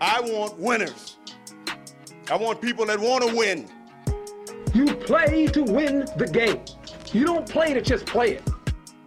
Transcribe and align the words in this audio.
I 0.00 0.20
want 0.20 0.58
winners. 0.58 1.16
I 2.30 2.36
want 2.36 2.60
people 2.60 2.84
that 2.84 3.00
want 3.00 3.26
to 3.26 3.34
win. 3.34 3.66
You 4.74 4.94
play 4.94 5.46
to 5.46 5.62
win 5.62 6.06
the 6.18 6.26
game. 6.26 6.60
You 7.14 7.24
don't 7.24 7.48
play 7.48 7.72
to 7.72 7.80
just 7.80 8.04
play 8.04 8.32
it. 8.32 8.42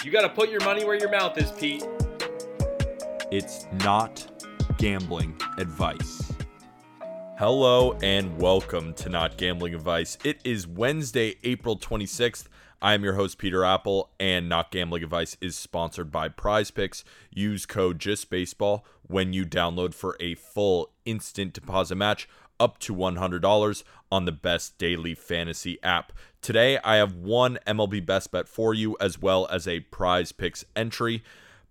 You 0.03 0.11
got 0.11 0.21
to 0.21 0.29
put 0.29 0.49
your 0.49 0.63
money 0.63 0.83
where 0.85 0.97
your 0.97 1.11
mouth 1.11 1.37
is, 1.37 1.51
Pete. 1.51 1.85
It's 3.29 3.67
not 3.83 4.25
gambling 4.79 5.39
advice. 5.59 6.33
Hello 7.37 7.93
and 8.01 8.41
welcome 8.41 8.95
to 8.95 9.09
Not 9.09 9.37
Gambling 9.37 9.75
Advice. 9.75 10.17
It 10.23 10.39
is 10.43 10.65
Wednesday, 10.65 11.35
April 11.43 11.77
26th. 11.77 12.45
I 12.81 12.93
am 12.93 13.03
your 13.03 13.15
host, 13.15 13.37
Peter 13.37 13.65
Appel, 13.65 14.09
and 14.21 14.47
Not 14.47 14.71
Gambling 14.71 15.03
Advice 15.03 15.35
is 15.41 15.57
sponsored 15.57 16.13
by 16.13 16.29
Prize 16.29 16.71
Picks. 16.71 17.03
Use 17.29 17.65
code 17.65 17.99
JustBaseball 17.99 18.83
when 19.05 19.33
you 19.33 19.45
download 19.45 19.93
for 19.93 20.15
a 20.21 20.35
full 20.35 20.91
instant 21.03 21.51
deposit 21.51 21.95
match 21.95 22.29
up 22.57 22.79
to 22.79 22.95
$100 22.95 23.83
on 24.09 24.23
the 24.23 24.31
best 24.31 24.77
daily 24.77 25.13
fantasy 25.13 25.77
app. 25.83 26.13
Today, 26.41 26.79
I 26.81 26.95
have 26.95 27.15
one 27.15 27.59
MLB 27.67 28.05
best 28.05 28.31
bet 28.31 28.47
for 28.47 28.73
you 28.73 28.95
as 29.01 29.21
well 29.21 29.45
as 29.47 29.67
a 29.67 29.81
prize 29.81 30.31
picks 30.31 30.63
entry. 30.73 31.21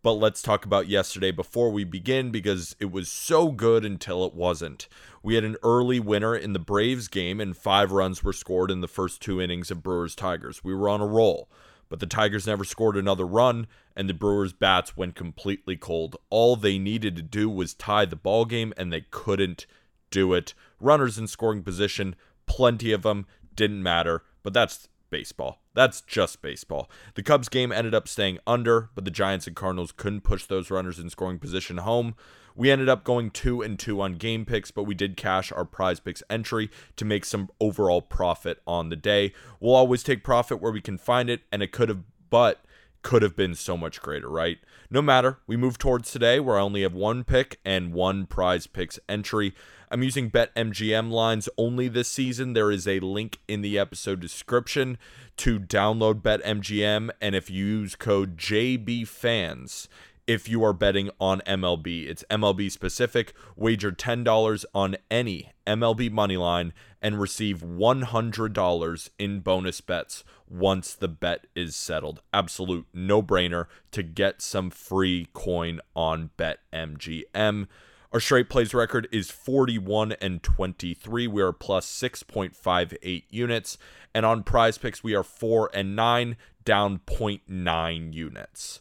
But 0.01 0.13
let's 0.13 0.43
talk 0.43 0.65
about 0.65 0.89
yesterday 0.89 1.33
before 1.33 1.71
we 1.71 1.83
begin 1.83 2.31
because 2.31 2.77
it 2.79 2.93
was 2.93 3.09
so 3.09 3.51
good 3.51 3.85
until 3.85 4.25
it 4.25 4.33
wasn't. 4.33 4.89
We 5.25 5.35
had 5.35 5.43
an 5.43 5.57
early 5.63 5.99
winner 5.99 6.37
in 6.37 6.53
the 6.53 6.61
Braves 6.61 7.09
game, 7.09 7.41
and 7.41 7.57
five 7.57 7.91
runs 7.91 8.23
were 8.23 8.33
scored 8.33 8.71
in 8.71 8.81
the 8.81 8.87
first 8.87 9.21
two 9.21 9.41
innings 9.41 9.73
of 9.73 9.83
Brewers 9.83 10.15
Tigers. 10.15 10.63
We 10.63 10.73
were 10.73 10.89
on 10.89 11.01
a 11.01 11.07
roll, 11.07 11.51
but 11.89 11.99
the 11.99 12.07
Tigers 12.07 12.47
never 12.47 12.63
scored 12.63 12.97
another 12.97 13.27
run, 13.27 13.67
and 13.97 14.09
the 14.09 14.15
Brewers' 14.15 14.53
bats 14.53 14.97
went 14.97 15.17
completely 15.17 15.77
cold. 15.77 16.17
All 16.31 16.55
they 16.55 16.79
needed 16.79 17.17
to 17.17 17.23
do 17.23 17.51
was 17.51 17.75
tie 17.75 18.05
the 18.05 18.15
ball 18.15 18.45
game, 18.45 18.73
and 18.77 18.93
they 18.93 19.01
couldn't 19.11 19.67
do 20.11 20.33
it. 20.33 20.55
Runners 20.79 21.19
in 21.19 21.27
scoring 21.27 21.65
position, 21.65 22.15
plenty 22.47 22.93
of 22.93 23.03
them, 23.03 23.27
didn't 23.57 23.83
matter, 23.83 24.23
but 24.45 24.53
that's 24.53 24.89
baseball. 25.11 25.61
That's 25.79 26.01
just 26.01 26.43
baseball. 26.43 26.91
The 27.15 27.23
Cubs 27.23 27.49
game 27.49 27.71
ended 27.71 27.95
up 27.95 28.09
staying 28.09 28.41
under, 28.49 28.91
but 28.97 29.05
the 29.05 29.13
Giants 29.13 29.47
and 29.47 29.55
Cardinals 29.55 29.93
couldn't 29.93 30.23
push 30.23 30.45
those 30.45 30.73
runners 30.73 30.99
in 30.99 31.09
scoring 31.09 31.39
position 31.39 31.77
home. 31.77 32.17
We 32.57 32.73
ended 32.73 32.89
up 32.89 33.05
going 33.05 33.31
2 33.31 33.63
and 33.63 33.79
2 33.79 34.01
on 34.01 34.15
game 34.15 34.45
picks, 34.45 34.73
but 34.73 34.83
we 34.83 34.97
did 34.97 35.17
cash 35.17 35.53
our 35.53 35.65
prize 35.65 36.01
picks 36.01 36.21
entry 36.29 36.69
to 36.97 37.05
make 37.05 37.25
some 37.25 37.49
overall 37.61 38.03
profit 38.03 38.61
on 38.67 38.89
the 38.89 38.97
day. 38.97 39.33
We'll 39.61 39.77
always 39.77 40.03
take 40.03 40.25
profit 40.25 40.61
where 40.61 40.73
we 40.73 40.81
can 40.81 40.99
find 40.99 41.31
it, 41.31 41.43
and 41.53 41.63
it 41.63 41.71
could 41.71 41.91
have, 41.91 42.03
but 42.29 42.65
could 43.03 43.23
have 43.23 43.37
been 43.37 43.55
so 43.55 43.77
much 43.77 44.01
greater, 44.01 44.29
right? 44.29 44.59
No 44.91 45.03
matter, 45.03 45.39
we 45.47 45.57
move 45.57 45.79
towards 45.79 46.11
today 46.11 46.41
where 46.41 46.59
I 46.59 46.63
only 46.63 46.83
have 46.83 46.95
one 46.95 47.25
pick 47.25 47.61
and 47.65 47.93
one 47.93 48.27
prize 48.27 48.67
picks 48.67 48.99
entry. 49.09 49.55
I'm 49.91 50.03
using 50.03 50.31
BetMGM 50.31 51.11
lines 51.11 51.49
only 51.57 51.89
this 51.89 52.09
season. 52.09 52.53
There 52.53 52.71
is 52.71 52.87
a 52.87 53.01
link 53.01 53.39
in 53.49 53.63
the 53.63 53.79
episode 53.79 54.21
description 54.21 54.99
to 55.39 55.59
download 55.59 56.21
BetMGM, 56.21 57.11
and 57.21 57.35
if 57.35 57.49
you 57.49 57.65
use 57.65 57.95
code 57.95 58.37
JBFans, 58.37 59.89
if 60.29 60.47
you 60.47 60.63
are 60.63 60.75
betting 60.75 61.11
on 61.19 61.41
MLB. 61.47 62.07
It's 62.07 62.23
MLB 62.31 62.71
specific. 62.71 63.33
Wager 63.57 63.91
$10 63.91 64.65
on 64.75 64.97
any 65.11 65.53
MLB 65.67 66.13
money 66.13 66.37
line 66.37 66.75
and 67.01 67.19
receive 67.19 67.63
$100 67.63 69.11
in 69.19 69.41
bonus 69.41 69.81
bets 69.81 70.25
once 70.47 70.95
the 70.95 71.09
bet 71.09 71.47
is 71.57 71.75
settled. 71.75 72.21
Absolute 72.33 72.87
no 72.93 73.23
brainer 73.23 73.67
to 73.91 74.03
get 74.03 74.43
some 74.43 74.69
free 74.69 75.29
coin 75.33 75.81
on 75.97 76.31
BetMGM. 76.37 77.67
Our 78.13 78.21
straight 78.21 78.51
plays 78.51 78.75
record 78.75 79.09
is 79.11 79.31
41 79.31 80.13
and 80.13 80.43
23. 80.43 81.27
We 81.27 81.43
are 81.43 81.53
plus 81.53 81.87
6.58 81.87 83.25
units. 83.31 83.79
And 84.15 84.27
on 84.27 84.43
prize 84.43 84.77
picks, 84.77 85.03
we 85.03 85.15
are 85.15 85.23
4 85.23 85.71
and 85.73 85.97
9, 85.97 86.37
down 86.65 87.01
0.9 87.07 88.13
units. 88.13 88.81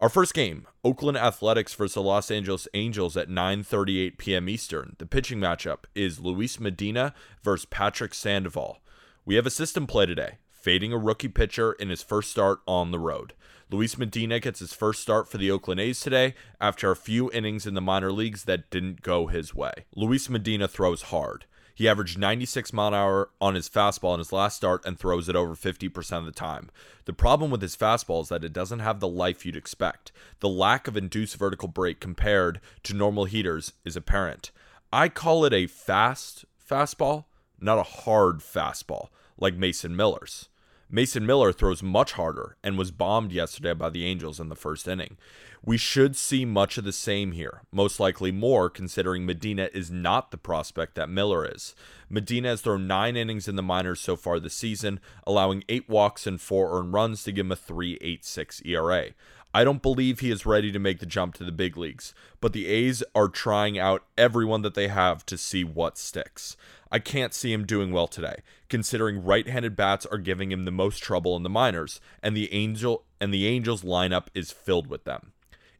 Our 0.00 0.08
first 0.08 0.34
game, 0.34 0.66
Oakland 0.82 1.16
Athletics 1.16 1.72
versus 1.72 1.94
the 1.94 2.02
Los 2.02 2.30
Angeles 2.30 2.66
Angels 2.74 3.16
at 3.16 3.28
9:38 3.28 4.18
p.m. 4.18 4.48
Eastern. 4.48 4.96
The 4.98 5.06
pitching 5.06 5.38
matchup 5.38 5.84
is 5.94 6.18
Luis 6.18 6.58
Medina 6.58 7.14
versus 7.42 7.64
Patrick 7.66 8.12
Sandoval. 8.12 8.80
We 9.24 9.36
have 9.36 9.46
a 9.46 9.50
system 9.50 9.86
play 9.86 10.06
today, 10.06 10.38
fading 10.50 10.92
a 10.92 10.98
rookie 10.98 11.28
pitcher 11.28 11.72
in 11.72 11.90
his 11.90 12.02
first 12.02 12.32
start 12.32 12.60
on 12.66 12.90
the 12.90 12.98
road. 12.98 13.34
Luis 13.70 13.96
Medina 13.96 14.40
gets 14.40 14.58
his 14.58 14.74
first 14.74 15.00
start 15.00 15.28
for 15.28 15.38
the 15.38 15.50
Oakland 15.50 15.80
A's 15.80 16.00
today 16.00 16.34
after 16.60 16.90
a 16.90 16.96
few 16.96 17.30
innings 17.30 17.64
in 17.64 17.74
the 17.74 17.80
minor 17.80 18.10
leagues 18.10 18.44
that 18.44 18.70
didn't 18.70 19.00
go 19.00 19.28
his 19.28 19.54
way. 19.54 19.72
Luis 19.94 20.28
Medina 20.28 20.66
throws 20.66 21.02
hard. 21.02 21.46
He 21.74 21.88
averaged 21.88 22.18
96 22.18 22.72
mile 22.72 22.88
an 22.88 22.94
hour 22.94 23.30
on 23.40 23.56
his 23.56 23.68
fastball 23.68 24.14
in 24.14 24.18
his 24.18 24.32
last 24.32 24.56
start 24.56 24.84
and 24.86 24.96
throws 24.98 25.28
it 25.28 25.34
over 25.34 25.54
50% 25.56 26.18
of 26.18 26.24
the 26.24 26.30
time. 26.32 26.70
The 27.04 27.12
problem 27.12 27.50
with 27.50 27.60
his 27.60 27.76
fastball 27.76 28.22
is 28.22 28.28
that 28.28 28.44
it 28.44 28.52
doesn't 28.52 28.78
have 28.78 29.00
the 29.00 29.08
life 29.08 29.44
you'd 29.44 29.56
expect. 29.56 30.12
The 30.38 30.48
lack 30.48 30.86
of 30.86 30.96
induced 30.96 31.36
vertical 31.36 31.68
break 31.68 31.98
compared 31.98 32.60
to 32.84 32.94
normal 32.94 33.24
heaters 33.24 33.72
is 33.84 33.96
apparent. 33.96 34.52
I 34.92 35.08
call 35.08 35.44
it 35.44 35.52
a 35.52 35.66
fast 35.66 36.44
fastball, 36.70 37.24
not 37.60 37.78
a 37.78 37.82
hard 37.82 38.38
fastball 38.38 39.08
like 39.36 39.56
Mason 39.56 39.96
Miller's. 39.96 40.48
Mason 40.90 41.26
Miller 41.26 41.52
throws 41.52 41.82
much 41.82 42.12
harder 42.12 42.56
and 42.62 42.78
was 42.78 42.90
bombed 42.90 43.32
yesterday 43.32 43.72
by 43.72 43.90
the 43.90 44.04
Angels 44.04 44.38
in 44.38 44.48
the 44.48 44.54
first 44.54 44.86
inning. 44.86 45.16
We 45.64 45.78
should 45.78 46.14
see 46.14 46.44
much 46.44 46.76
of 46.76 46.84
the 46.84 46.92
same 46.92 47.32
here, 47.32 47.62
most 47.72 47.98
likely 47.98 48.30
more, 48.30 48.68
considering 48.68 49.24
Medina 49.24 49.70
is 49.72 49.90
not 49.90 50.30
the 50.30 50.36
prospect 50.36 50.94
that 50.94 51.08
Miller 51.08 51.50
is. 51.50 51.74
Medina 52.10 52.48
has 52.48 52.60
thrown 52.60 52.86
nine 52.86 53.16
innings 53.16 53.48
in 53.48 53.56
the 53.56 53.62
minors 53.62 54.00
so 54.00 54.14
far 54.14 54.38
this 54.38 54.54
season, 54.54 55.00
allowing 55.26 55.64
eight 55.68 55.88
walks 55.88 56.26
and 56.26 56.40
four 56.40 56.78
earned 56.78 56.92
runs 56.92 57.24
to 57.24 57.32
give 57.32 57.46
him 57.46 57.52
a 57.52 57.56
3.86 57.56 58.66
ERA. 58.66 59.10
I 59.56 59.62
don't 59.62 59.82
believe 59.82 60.18
he 60.18 60.32
is 60.32 60.44
ready 60.44 60.72
to 60.72 60.80
make 60.80 60.98
the 60.98 61.06
jump 61.06 61.34
to 61.36 61.44
the 61.44 61.52
big 61.52 61.76
leagues, 61.76 62.12
but 62.40 62.52
the 62.52 62.66
A's 62.66 63.04
are 63.14 63.28
trying 63.28 63.78
out 63.78 64.04
everyone 64.18 64.62
that 64.62 64.74
they 64.74 64.88
have 64.88 65.24
to 65.26 65.38
see 65.38 65.62
what 65.62 65.96
sticks. 65.96 66.56
I 66.90 66.98
can't 66.98 67.32
see 67.32 67.52
him 67.52 67.64
doing 67.64 67.92
well 67.92 68.08
today, 68.08 68.42
considering 68.68 69.24
right-handed 69.24 69.76
bats 69.76 70.06
are 70.06 70.18
giving 70.18 70.50
him 70.50 70.64
the 70.64 70.72
most 70.72 70.98
trouble 70.98 71.36
in 71.36 71.44
the 71.44 71.48
minors, 71.48 72.00
and 72.20 72.36
the 72.36 72.52
Angel 72.52 73.04
and 73.20 73.32
the 73.32 73.46
Angels 73.46 73.82
lineup 73.84 74.26
is 74.34 74.50
filled 74.50 74.88
with 74.88 75.04
them. 75.04 75.32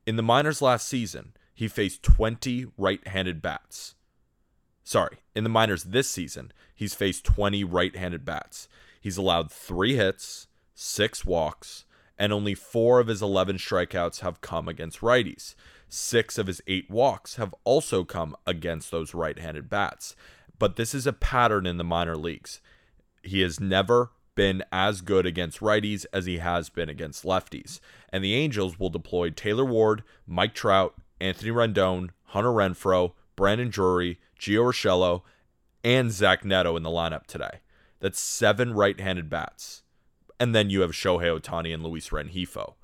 In 0.07 0.15
the 0.15 0.23
minors 0.23 0.63
last 0.63 0.87
season, 0.87 1.33
he 1.53 1.67
faced 1.67 2.05
20 2.05 2.67
right-handed 2.79 3.43
bats. 3.43 3.97
Sorry, 4.85 5.17
in 5.35 5.43
the 5.43 5.51
minors 5.51 5.83
this 5.83 6.09
season, 6.09 6.53
he's 6.77 6.95
faced 6.95 7.25
20 7.25 7.65
right-handed 7.65 8.25
bats. 8.25 8.69
He's 9.01 9.17
allowed 9.17 9.51
3 9.51 9.97
hits, 9.97 10.47
6 10.75 11.25
walks, 11.25 11.87
and 12.19 12.33
only 12.33 12.55
four 12.55 13.01
of 13.01 13.09
his 13.09 13.23
11 13.23 13.57
strikeouts 13.57 14.21
have 14.21 14.41
come 14.41 14.69
against 14.69 15.01
righties. 15.01 15.55
Six 15.89 16.39
of 16.39 16.47
his 16.47 16.63
eight 16.67 16.91
walks 16.91 17.37
have 17.37 17.55
also 17.65 18.05
come 18.05 18.37
against 18.47 18.91
those 18.91 19.15
right 19.15 19.39
handed 19.39 19.69
bats. 19.69 20.15
But 20.59 20.77
this 20.77 20.95
is 20.95 21.07
a 21.07 21.13
pattern 21.13 21.67
in 21.67 21.77
the 21.77 21.85
minor 21.85 22.17
leagues. 22.17 22.61
He 23.23 23.41
has 23.41 23.61
never 23.61 24.11
been 24.35 24.65
as 24.73 25.01
good 25.01 25.27
against 25.27 25.61
righties 25.61 26.07
as 26.13 26.27
he 26.27 26.39
has 26.39 26.69
been 26.69 26.89
against 26.89 27.25
lefties. 27.25 27.81
And 28.11 28.25
the 28.25 28.35
Angels 28.35 28.79
will 28.79 28.91
deploy 28.91 29.31
Taylor 29.31 29.65
Ward, 29.65 30.03
Mike 30.27 30.55
Trout, 30.55 30.95
Anthony 31.21 31.51
Rendon, 31.51 32.11
Hunter 32.27 32.51
Renfroe, 32.51 33.13
Brandon 33.37 33.69
Drury, 33.69 34.19
Gio 34.39 34.65
Urshela, 34.65 35.23
and 35.83 36.11
Zach 36.11 36.45
Neto 36.45 36.77
in 36.77 36.83
the 36.83 36.91
lineup 36.91 37.27
today. 37.27 37.61
That's 38.01 38.21
seven 38.21 38.75
right 38.75 38.99
handed 38.99 39.31
bats 39.31 39.84
and 40.39 40.55
then 40.55 40.71
you 40.71 40.81
have 40.81 40.93
Shohei 40.93 41.41
Ohtani 41.41 41.73
and 41.73 41.83
Luis 41.83 42.11
Rengifo. 42.11 42.75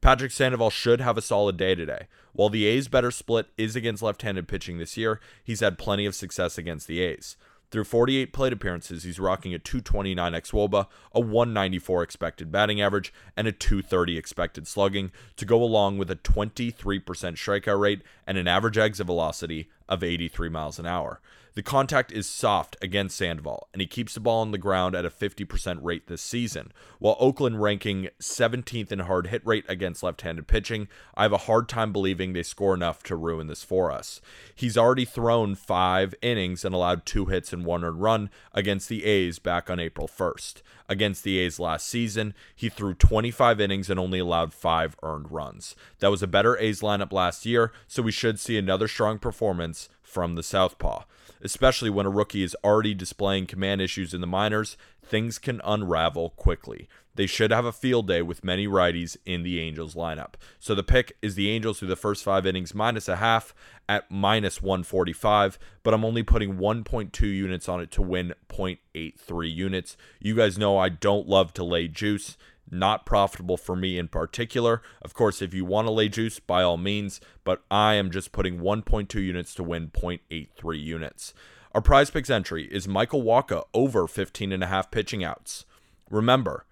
Patrick 0.00 0.32
Sandoval 0.32 0.70
should 0.70 1.00
have 1.00 1.16
a 1.16 1.22
solid 1.22 1.56
day 1.56 1.74
today. 1.74 2.08
While 2.34 2.50
the 2.50 2.66
A's 2.66 2.88
better 2.88 3.10
split 3.10 3.46
is 3.56 3.74
against 3.74 4.02
left-handed 4.02 4.48
pitching 4.48 4.78
this 4.78 4.96
year, 4.96 5.20
he's 5.42 5.60
had 5.60 5.78
plenty 5.78 6.04
of 6.04 6.14
success 6.14 6.58
against 6.58 6.86
the 6.86 7.00
A's. 7.00 7.36
Through 7.70 7.84
48 7.84 8.32
plate 8.32 8.52
appearances, 8.52 9.02
he's 9.02 9.18
rocking 9.18 9.54
a 9.54 9.58
229 9.58 10.32
xwOBA, 10.34 10.86
a 11.12 11.20
194 11.20 12.02
expected 12.02 12.52
batting 12.52 12.80
average, 12.80 13.12
and 13.36 13.48
a 13.48 13.52
230 13.52 14.16
expected 14.16 14.68
slugging 14.68 15.10
to 15.36 15.44
go 15.44 15.62
along 15.62 15.98
with 15.98 16.10
a 16.10 16.16
23% 16.16 17.02
strikeout 17.02 17.80
rate 17.80 18.02
and 18.26 18.38
an 18.38 18.46
average 18.46 18.78
exit 18.78 19.06
velocity 19.06 19.70
of 19.88 20.02
83 20.02 20.48
miles 20.48 20.78
an 20.78 20.86
hour. 20.86 21.20
The 21.54 21.62
contact 21.62 22.10
is 22.10 22.28
soft 22.28 22.76
against 22.82 23.16
Sandoval, 23.16 23.68
and 23.72 23.80
he 23.80 23.86
keeps 23.86 24.14
the 24.14 24.20
ball 24.20 24.40
on 24.40 24.50
the 24.50 24.58
ground 24.58 24.96
at 24.96 25.04
a 25.04 25.10
50% 25.10 25.78
rate 25.82 26.08
this 26.08 26.20
season. 26.20 26.72
While 26.98 27.16
Oakland 27.20 27.62
ranking 27.62 28.08
17th 28.20 28.90
in 28.90 28.98
hard 28.98 29.28
hit 29.28 29.46
rate 29.46 29.64
against 29.68 30.02
left 30.02 30.22
handed 30.22 30.48
pitching, 30.48 30.88
I 31.14 31.22
have 31.22 31.32
a 31.32 31.38
hard 31.38 31.68
time 31.68 31.92
believing 31.92 32.32
they 32.32 32.42
score 32.42 32.74
enough 32.74 33.04
to 33.04 33.14
ruin 33.14 33.46
this 33.46 33.62
for 33.62 33.92
us. 33.92 34.20
He's 34.52 34.76
already 34.76 35.04
thrown 35.04 35.54
five 35.54 36.12
innings 36.22 36.64
and 36.64 36.74
allowed 36.74 37.06
two 37.06 37.26
hits 37.26 37.52
and 37.52 37.64
one 37.64 37.84
earned 37.84 38.02
run 38.02 38.30
against 38.52 38.88
the 38.88 39.04
A's 39.04 39.38
back 39.38 39.70
on 39.70 39.78
April 39.78 40.08
1st. 40.08 40.62
Against 40.88 41.24
the 41.24 41.38
A's 41.38 41.58
last 41.58 41.86
season, 41.86 42.34
he 42.54 42.68
threw 42.68 42.94
25 42.94 43.60
innings 43.60 43.88
and 43.88 43.98
only 43.98 44.18
allowed 44.18 44.52
five 44.52 44.96
earned 45.02 45.30
runs. 45.30 45.74
That 46.00 46.10
was 46.10 46.22
a 46.22 46.26
better 46.26 46.58
A's 46.58 46.80
lineup 46.82 47.12
last 47.12 47.46
year, 47.46 47.72
so 47.86 48.02
we 48.02 48.12
should 48.12 48.38
see 48.38 48.58
another 48.58 48.86
strong 48.86 49.18
performance 49.18 49.73
from 50.02 50.34
the 50.34 50.42
Southpaw. 50.42 51.04
Especially 51.42 51.90
when 51.90 52.06
a 52.06 52.10
rookie 52.10 52.42
is 52.42 52.56
already 52.64 52.94
displaying 52.94 53.46
command 53.46 53.80
issues 53.80 54.14
in 54.14 54.20
the 54.20 54.26
minors, 54.26 54.76
things 55.02 55.38
can 55.38 55.60
unravel 55.64 56.30
quickly. 56.30 56.88
They 57.16 57.26
should 57.26 57.52
have 57.52 57.64
a 57.64 57.72
field 57.72 58.08
day 58.08 58.22
with 58.22 58.42
many 58.42 58.66
righties 58.66 59.16
in 59.24 59.42
the 59.44 59.60
Angels 59.60 59.94
lineup. 59.94 60.34
So 60.58 60.74
the 60.74 60.82
pick 60.82 61.16
is 61.22 61.36
the 61.36 61.50
Angels 61.50 61.78
through 61.78 61.88
the 61.88 61.96
first 61.96 62.24
five 62.24 62.44
innings 62.44 62.74
minus 62.74 63.08
a 63.08 63.16
half 63.16 63.54
at 63.88 64.10
minus 64.10 64.60
145, 64.60 65.58
but 65.82 65.94
I'm 65.94 66.04
only 66.04 66.22
putting 66.22 66.56
1.2 66.56 67.20
units 67.20 67.68
on 67.68 67.80
it 67.80 67.90
to 67.92 68.02
win 68.02 68.34
0.83 68.48 69.54
units. 69.54 69.96
You 70.18 70.34
guys 70.34 70.58
know 70.58 70.76
I 70.78 70.88
don't 70.88 71.28
love 71.28 71.52
to 71.54 71.64
lay 71.64 71.86
juice. 71.86 72.36
Not 72.74 73.06
profitable 73.06 73.56
for 73.56 73.76
me 73.76 73.98
in 73.98 74.08
particular. 74.08 74.82
Of 75.00 75.14
course, 75.14 75.40
if 75.40 75.54
you 75.54 75.64
want 75.64 75.86
to 75.86 75.92
lay 75.92 76.08
juice, 76.08 76.40
by 76.40 76.62
all 76.62 76.76
means, 76.76 77.20
but 77.44 77.62
I 77.70 77.94
am 77.94 78.10
just 78.10 78.32
putting 78.32 78.58
1.2 78.58 79.14
units 79.14 79.54
to 79.54 79.62
win 79.62 79.88
0.83 79.88 80.82
units. 80.82 81.34
Our 81.72 81.80
prize 81.80 82.10
picks 82.10 82.30
entry 82.30 82.64
is 82.64 82.88
Michael 82.88 83.22
Wacha 83.22 83.64
over 83.72 84.08
15 84.08 84.50
and 84.50 84.64
a 84.64 84.66
half 84.66 84.90
pitching 84.90 85.22
outs. 85.22 85.64
Remember, 86.10 86.66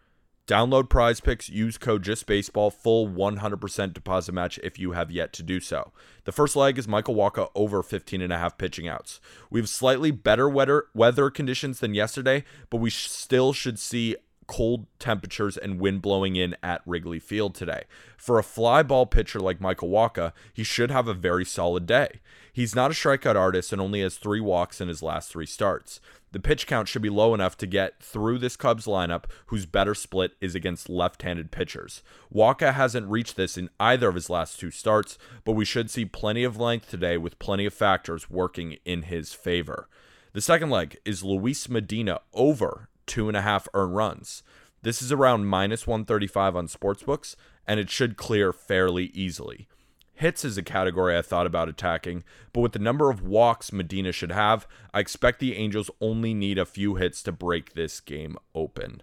Download 0.49 0.89
prize 0.91 1.21
picks, 1.21 1.49
use 1.49 1.79
code 1.79 2.03
JustBaseball, 2.03 2.73
full 2.73 3.09
100% 3.09 3.93
deposit 3.93 4.33
match 4.33 4.59
if 4.65 4.77
you 4.77 4.91
have 4.91 5.09
yet 5.09 5.33
to 5.35 5.43
do 5.43 5.61
so. 5.61 5.93
The 6.25 6.33
first 6.33 6.57
leg 6.57 6.79
is 6.79 6.89
Michael 6.89 7.15
Wacha 7.15 7.49
over 7.55 7.81
15 7.81 8.21
and 8.21 8.33
a 8.33 8.39
half 8.39 8.59
pitching 8.59 8.89
outs. 8.89 9.21
We 9.51 9.61
have 9.61 9.69
slightly 9.69 10.11
better 10.11 10.49
weather, 10.49 10.87
weather 10.95 11.31
conditions 11.31 11.79
than 11.79 11.95
yesterday, 11.95 12.43
but 12.71 12.79
we 12.79 12.91
still 12.91 13.53
should 13.53 13.79
see 13.79 14.17
cold 14.53 14.85
temperatures 14.99 15.57
and 15.57 15.81
wind 15.81 16.03
blowing 16.03 16.37
in 16.37 16.55
at 16.63 16.83
Wrigley 16.85 17.19
Field 17.19 17.55
today. 17.55 17.85
For 18.19 18.39
a 18.39 18.43
fly 18.43 18.83
ball 18.83 19.07
pitcher 19.07 19.41
like 19.41 19.63
Michael 19.63 19.89
Wacha, 19.89 20.35
he 20.53 20.63
should 20.63 20.91
have 20.91 21.09
a 21.09 21.15
very 21.15 21.43
solid 21.43 21.87
day. 21.87 22.21
He's 22.53 22.75
not 22.75 22.91
a 22.91 22.95
strikeout 22.95 23.35
artist 23.35 23.73
and 23.73 23.81
only 23.81 24.03
has 24.03 24.17
three 24.17 24.43
walks 24.43 24.79
in 24.79 24.89
his 24.89 25.03
last 25.03 25.31
three 25.31 25.47
starts. 25.47 26.01
The 26.33 26.39
pitch 26.39 26.67
count 26.67 26.87
should 26.87 27.01
be 27.01 27.09
low 27.09 27.33
enough 27.33 27.57
to 27.59 27.67
get 27.67 28.03
through 28.03 28.41
this 28.41 28.57
Cubs 28.57 28.85
lineup, 28.85 29.25
whose 29.47 29.65
better 29.65 29.95
split 29.95 30.33
is 30.39 30.55
against 30.55 30.91
left 30.91 31.23
handed 31.23 31.51
pitchers. 31.51 32.03
Wacha 32.31 32.75
hasn't 32.75 33.11
reached 33.11 33.37
this 33.37 33.57
in 33.57 33.71
either 33.81 34.11
of 34.11 34.17
his 34.17 34.29
last 34.29 34.61
two 34.61 34.71
starts, 34.71 35.17
but 35.47 35.53
we 35.53 35.65
should 35.65 35.91
see 35.91 36.05
plenty 36.05 36.45
of 36.45 36.61
length 36.61 36.91
today 36.91 37.17
with 37.17 37.39
plenty 37.39 37.65
of 37.65 37.73
factors 37.73 38.29
working 38.29 38.77
in 38.85 39.05
his 39.05 39.33
favor. 39.33 39.89
The 40.35 40.43
second 40.43 40.69
leg 40.69 40.99
is 41.07 41.25
Luis 41.25 41.71
Medina 41.71 42.21
over 42.35 42.91
two 43.07 43.29
and 43.29 43.37
a 43.37 43.43
half 43.43 43.69
earned 43.75 43.97
runs. 43.97 44.43
This 44.83 45.01
is 45.01 45.13
around 45.13 45.47
minus 45.47 45.87
135 45.87 46.57
on 46.57 46.67
sportsbooks, 46.67 47.37
and 47.67 47.79
it 47.79 47.91
should 47.91 48.17
clear 48.17 48.53
fairly 48.53 49.07
easily. 49.15 49.69
Hits 50.15 50.45
is 50.45 50.59
a 50.59 50.63
category 50.63 51.17
I 51.17 51.23
thought 51.23 51.47
about 51.47 51.69
attacking, 51.69 52.25
but 52.53 52.61
with 52.61 52.73
the 52.73 52.79
number 52.79 53.11
of 53.11 53.23
walks 53.23 53.73
Medina 53.73 54.13
should 54.13 54.33
have, 54.33 54.67
I 54.93 55.01
expect 55.01 55.41
the 55.41 55.57
Angels 55.57 55.91
only 56.01 56.35
need 56.35 56.59
a 56.59 56.67
few 56.67 56.97
hits 56.97 57.23
to 57.25 57.33
break 57.33 57.75
this 57.75 58.01
game 58.01 58.37
open. 58.55 59.03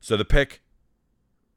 So 0.00 0.16
the 0.16 0.24
pick 0.24 0.62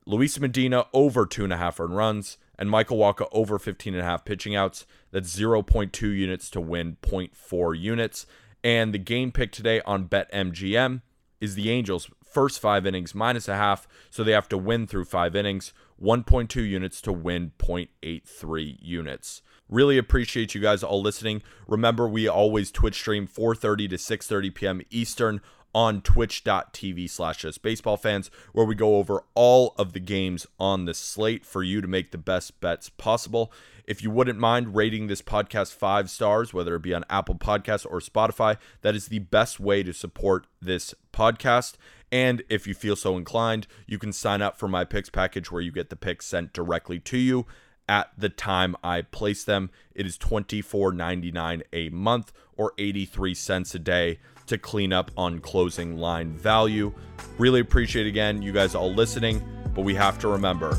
Luis 0.05 0.39
Medina 0.39 0.85
over 0.93 1.25
two 1.25 1.43
and 1.43 1.53
a 1.53 1.57
half 1.57 1.79
earned 1.79 1.95
runs, 1.95 2.37
and 2.57 2.69
Michael 2.69 2.97
Wacha 2.97 3.27
over 3.31 3.57
15 3.57 3.93
and 3.93 4.03
a 4.03 4.05
half 4.05 4.25
pitching 4.25 4.55
outs. 4.55 4.85
That's 5.11 5.35
0.2 5.35 6.01
units 6.01 6.49
to 6.51 6.61
win 6.61 6.97
0.4 7.01 7.79
units. 7.79 8.25
And 8.63 8.93
the 8.93 8.99
game 8.99 9.31
pick 9.31 9.51
today 9.51 9.81
on 9.81 10.07
BetMGM 10.07 11.01
is 11.43 11.55
the 11.55 11.69
Angels' 11.69 12.09
first 12.23 12.61
five 12.61 12.85
innings 12.85 13.13
minus 13.13 13.49
a 13.49 13.55
half, 13.55 13.85
so 14.09 14.23
they 14.23 14.31
have 14.31 14.47
to 14.47 14.57
win 14.57 14.87
through 14.87 15.03
five 15.03 15.35
innings, 15.35 15.73
1.2 16.01 16.55
units 16.55 17.01
to 17.01 17.11
win 17.11 17.51
0.83 17.57 18.77
units. 18.81 19.41
Really 19.67 19.97
appreciate 19.97 20.55
you 20.55 20.61
guys 20.61 20.83
all 20.83 21.01
listening. 21.01 21.43
Remember, 21.67 22.07
we 22.07 22.29
always 22.29 22.71
Twitch 22.71 22.95
stream 22.95 23.27
4:30 23.27 23.89
to 23.89 23.97
6:30 23.97 24.55
p.m. 24.55 24.81
Eastern 24.89 25.41
on 25.73 26.01
twitch.tv 26.01 27.09
slash 27.09 27.45
baseball 27.61 27.97
fans 27.97 28.29
where 28.51 28.65
we 28.65 28.75
go 28.75 28.97
over 28.97 29.23
all 29.33 29.73
of 29.77 29.93
the 29.93 29.99
games 29.99 30.45
on 30.59 30.85
the 30.85 30.93
slate 30.93 31.45
for 31.45 31.63
you 31.63 31.81
to 31.81 31.87
make 31.87 32.11
the 32.11 32.17
best 32.17 32.59
bets 32.61 32.89
possible. 32.89 33.51
If 33.85 34.01
you 34.01 34.11
wouldn't 34.11 34.39
mind 34.39 34.75
rating 34.75 35.07
this 35.07 35.21
podcast 35.21 35.73
five 35.73 36.09
stars 36.09 36.53
whether 36.53 36.75
it 36.75 36.81
be 36.83 36.93
on 36.93 37.05
apple 37.09 37.35
podcasts 37.35 37.85
or 37.89 37.99
spotify 37.99 38.57
that 38.81 38.95
is 38.95 39.07
the 39.07 39.19
best 39.19 39.59
way 39.59 39.83
to 39.83 39.93
support 39.93 40.47
this 40.61 40.93
podcast. 41.11 41.73
And 42.11 42.43
if 42.47 42.67
you 42.67 42.73
feel 42.73 42.95
so 42.95 43.17
inclined 43.17 43.67
you 43.87 43.97
can 43.97 44.13
sign 44.13 44.41
up 44.41 44.57
for 44.57 44.67
my 44.67 44.85
picks 44.85 45.09
package 45.09 45.51
where 45.51 45.61
you 45.61 45.71
get 45.71 45.89
the 45.89 45.95
picks 45.95 46.25
sent 46.25 46.53
directly 46.53 46.99
to 46.99 47.17
you 47.17 47.45
at 47.87 48.11
the 48.17 48.29
time 48.29 48.75
I 48.83 49.01
place 49.01 49.43
them. 49.43 49.69
It 49.93 50.05
is 50.05 50.17
$24.99 50.17 51.61
a 51.71 51.89
month 51.89 52.31
or 52.55 52.73
83 52.77 53.33
cents 53.33 53.75
a 53.75 53.79
day 53.79 54.19
to 54.47 54.57
clean 54.57 54.93
up 54.93 55.11
on 55.17 55.39
closing 55.39 55.97
line 55.97 56.33
value. 56.33 56.93
Really 57.37 57.59
appreciate 57.59 58.07
again 58.07 58.41
you 58.41 58.51
guys 58.51 58.75
all 58.75 58.93
listening, 58.93 59.43
but 59.73 59.81
we 59.81 59.95
have 59.95 60.19
to 60.19 60.27
remember 60.27 60.71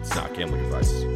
it's 0.00 0.14
not 0.14 0.34
gambling 0.34 0.64
advice. 0.64 1.11